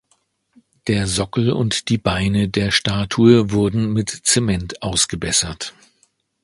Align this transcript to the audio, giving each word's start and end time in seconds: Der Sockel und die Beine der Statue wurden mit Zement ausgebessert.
Der 0.87 1.05
Sockel 1.05 1.51
und 1.51 1.89
die 1.89 1.99
Beine 1.99 2.49
der 2.49 2.71
Statue 2.71 3.51
wurden 3.51 3.93
mit 3.93 4.09
Zement 4.09 4.81
ausgebessert. 4.81 5.75